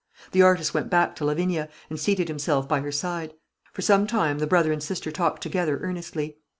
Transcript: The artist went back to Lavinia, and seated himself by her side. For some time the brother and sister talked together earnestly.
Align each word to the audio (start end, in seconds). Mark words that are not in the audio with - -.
The 0.31 0.41
artist 0.41 0.73
went 0.73 0.89
back 0.89 1.15
to 1.17 1.25
Lavinia, 1.25 1.69
and 1.87 1.99
seated 1.99 2.27
himself 2.27 2.67
by 2.67 2.79
her 2.81 2.91
side. 2.91 3.35
For 3.71 3.83
some 3.83 4.07
time 4.07 4.39
the 4.39 4.47
brother 4.47 4.71
and 4.73 4.81
sister 4.81 5.11
talked 5.11 5.43
together 5.43 5.77
earnestly. 5.83 6.37